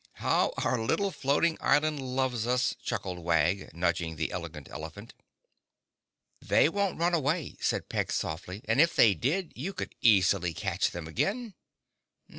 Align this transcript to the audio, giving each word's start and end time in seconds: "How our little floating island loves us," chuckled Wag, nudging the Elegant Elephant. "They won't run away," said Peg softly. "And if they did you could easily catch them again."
"How 0.13 0.51
our 0.57 0.79
little 0.81 1.11
floating 1.11 1.59
island 1.61 2.01
loves 2.01 2.47
us," 2.47 2.75
chuckled 2.81 3.19
Wag, 3.19 3.69
nudging 3.75 4.15
the 4.15 4.31
Elegant 4.31 4.67
Elephant. 4.71 5.13
"They 6.41 6.67
won't 6.69 6.97
run 6.97 7.13
away," 7.13 7.55
said 7.61 7.87
Peg 7.87 8.11
softly. 8.11 8.61
"And 8.67 8.81
if 8.81 8.95
they 8.95 9.13
did 9.13 9.53
you 9.55 9.73
could 9.73 9.93
easily 10.01 10.55
catch 10.55 10.89
them 10.89 11.05
again." 11.07 11.53